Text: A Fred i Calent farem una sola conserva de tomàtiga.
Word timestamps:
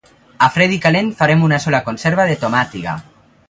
A 0.45 0.47
Fred 0.53 0.73
i 0.77 0.79
Calent 0.85 1.11
farem 1.21 1.45
una 1.49 1.59
sola 1.67 1.85
conserva 1.91 2.29
de 2.33 2.39
tomàtiga. 2.47 2.99